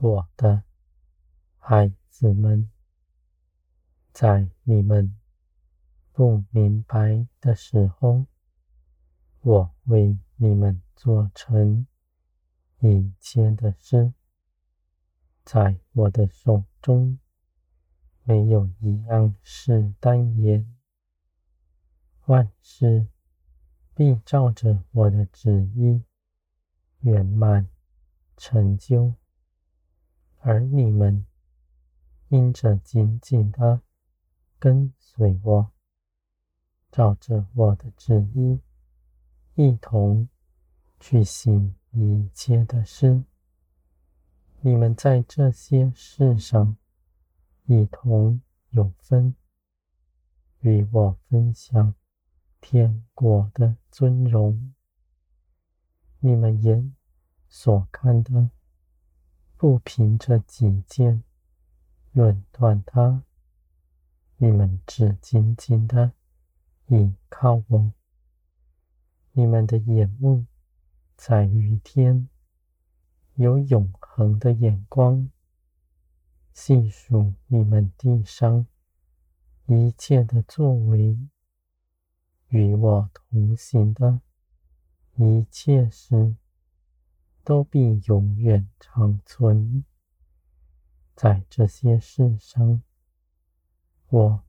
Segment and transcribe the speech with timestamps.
[0.00, 0.62] 我的
[1.58, 2.70] 孩子们，
[4.12, 5.18] 在你们
[6.12, 8.26] 不明白的时候，
[9.40, 11.84] 我为你们做成
[12.78, 14.12] 一切的事，
[15.44, 17.18] 在我的手中
[18.22, 20.76] 没有一样是单言，
[22.26, 23.08] 万事
[23.96, 26.04] 必照着我的旨意
[27.00, 27.68] 圆满
[28.36, 29.14] 成就，
[30.48, 31.26] 而你们
[32.28, 33.82] 因着紧紧的
[34.58, 35.70] 跟随我，
[36.90, 38.58] 照着我的旨意，
[39.56, 40.26] 一同
[40.98, 43.24] 去行一切的事。
[44.62, 46.78] 你们在这些事上
[47.66, 49.36] 一同有分，
[50.60, 51.94] 与我分享
[52.58, 54.72] 天国的尊荣。
[56.20, 56.96] 你们眼
[57.50, 58.48] 所看的，
[59.58, 61.24] 不凭着己见
[62.12, 63.24] 论断它。
[64.36, 66.12] 你们只紧紧的
[66.86, 67.92] 倚靠我。
[69.32, 70.46] 你们的眼目
[71.16, 72.28] 在于天，
[73.34, 75.28] 有永恒的眼光，
[76.54, 78.64] 细数你们地上
[79.66, 81.18] 一切的作为，
[82.50, 84.20] 与我同行的
[85.16, 86.36] 一切事，
[87.48, 89.82] 都必永远长存。
[91.16, 92.82] 在这些事上，
[94.10, 94.42] 我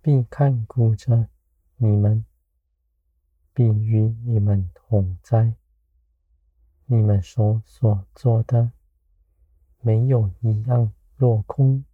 [0.00, 1.28] 必看顾着
[1.76, 2.24] 你们，
[3.52, 5.54] 必与你们同在。
[6.86, 8.72] 你们手所做的，
[9.82, 11.84] 没有一样落空。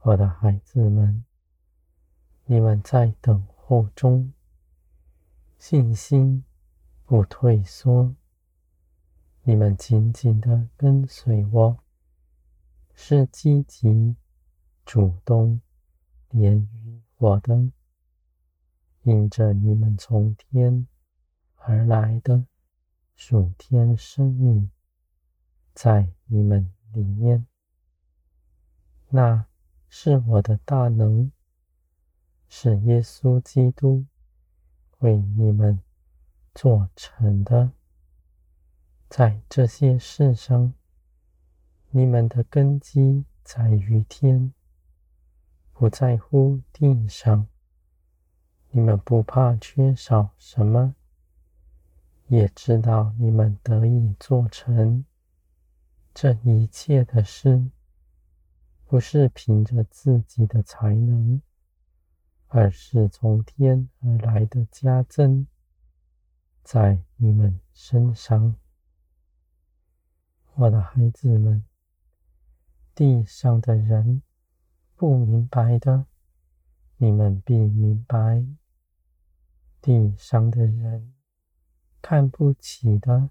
[0.00, 1.24] 我的孩子们，
[2.46, 4.32] 你们在等候中，
[5.56, 6.44] 信心
[7.04, 8.12] 不退缩。
[9.48, 11.78] 你们紧紧的跟随我，
[12.94, 14.14] 是积极。
[14.84, 15.62] 主动
[16.28, 17.72] 连于我的，
[19.04, 20.86] 因着你们从天
[21.56, 22.44] 而来的
[23.16, 24.70] 属天生命，
[25.72, 27.46] 在你们里面，
[29.08, 29.46] 那
[29.88, 31.32] 是我的大能，
[32.50, 34.04] 是耶稣基督
[34.98, 35.80] 为你们
[36.54, 37.72] 做成的。
[39.08, 40.74] 在这些事上，
[41.90, 44.52] 你们的根基在于天。
[45.72, 47.46] 不在乎地上，
[48.70, 50.94] 你们不怕缺少什么，
[52.26, 55.04] 也知道你们得以做成
[56.12, 57.70] 这一切的事，
[58.84, 61.40] 不是凭着自己的才能，
[62.48, 65.46] 而是从天而来的加增，
[66.62, 68.56] 在你们身上。
[70.60, 71.64] 我的孩子们，
[72.92, 74.22] 地上的人。
[74.96, 76.06] 不明白的，
[76.96, 78.44] 你们必明白；
[79.80, 81.14] 地上的人
[82.02, 83.30] 看不起的，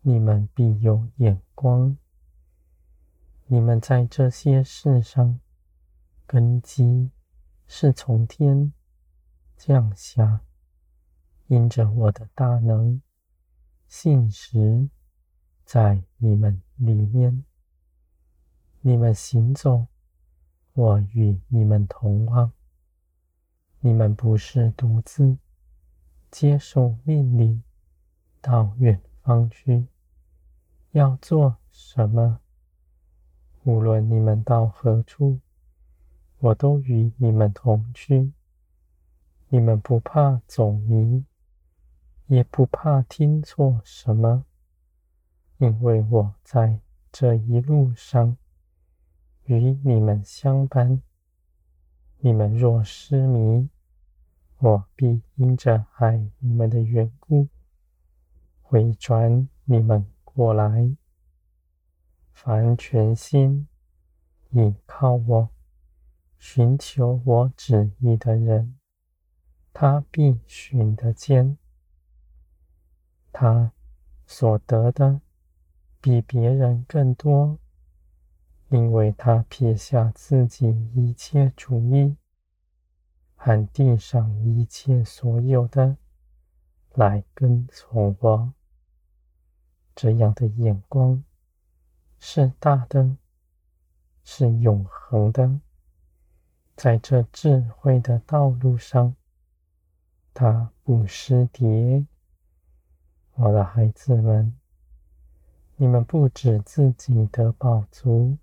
[0.00, 1.98] 你们必有眼光。
[3.44, 5.38] 你们在这些事上，
[6.26, 7.10] 根基
[7.66, 8.72] 是从天
[9.58, 10.40] 降下，
[11.48, 13.02] 因着我的大能，
[13.86, 14.88] 信实
[15.64, 17.44] 在你们里面，
[18.80, 19.86] 你们行走。
[20.74, 22.50] 我与你们同往，
[23.78, 25.38] 你们不是独自
[26.32, 27.62] 接受命令
[28.40, 29.86] 到远方去，
[30.90, 32.40] 要做什么？
[33.62, 35.38] 无论你们到何处，
[36.40, 38.32] 我都与你们同去。
[39.48, 41.24] 你们不怕走迷，
[42.26, 44.44] 也不怕听错什么，
[45.58, 46.80] 因为我在
[47.10, 48.36] 这一路上。
[49.46, 51.02] 与你们相伴，
[52.20, 53.68] 你们若失迷，
[54.56, 57.48] 我必因着爱你们的缘故，
[58.62, 60.96] 回转你们过来。
[62.32, 63.68] 凡全心
[64.48, 65.50] 倚靠我、
[66.38, 68.78] 寻求我旨意的人，
[69.74, 71.58] 他必寻得见。
[73.30, 73.72] 他
[74.26, 75.20] 所得的
[76.04, 77.58] 比别人更多。
[78.68, 82.14] 因为他撇下自己一切主意，
[83.36, 85.96] 和地上一切所有的，
[86.92, 88.52] 来跟从我。
[89.94, 91.24] 这样的眼光
[92.18, 93.16] 是大的，
[94.24, 95.58] 是永恒的，
[96.76, 99.16] 在这智慧的道路上，
[100.34, 102.04] 他不失跌。
[103.36, 104.54] 我的孩子们，
[105.76, 108.38] 你们不止自己的宝足，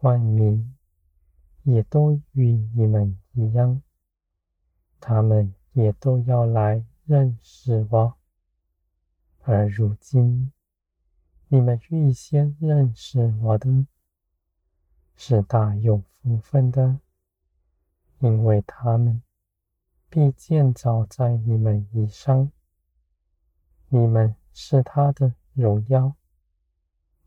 [0.00, 0.74] 万民
[1.64, 3.82] 也都与你们一样，
[5.00, 8.14] 他们也都要来认识我。
[9.42, 10.50] 而如今，
[11.48, 13.86] 你们预先认识我的，
[15.14, 17.00] 是大有福分的，
[18.20, 19.22] 因为他们
[20.08, 22.50] 必建造在你们以上。
[23.90, 26.14] 你们是他的荣耀，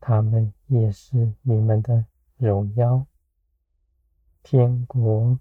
[0.00, 2.06] 他们也是你们的
[2.38, 3.06] 荣耀。
[4.42, 5.38] 天国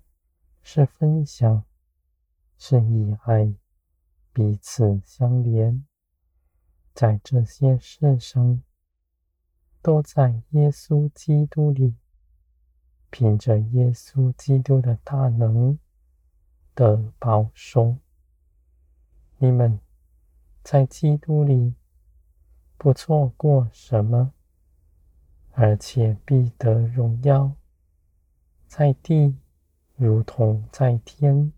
[0.61, 1.63] 是分享，
[2.57, 3.55] 是以爱
[4.33, 5.85] 彼此相连。
[6.93, 8.61] 在这些事上，
[9.81, 11.95] 都在耶稣基督里，
[13.09, 15.79] 凭着耶稣基督的大能
[16.75, 17.95] 的保守。
[19.37, 19.79] 你们
[20.61, 21.73] 在基督里
[22.83, 24.31] 不错过什么，
[25.51, 27.51] 而且必得荣耀，
[28.65, 29.35] 在地
[29.95, 31.53] 如同在天。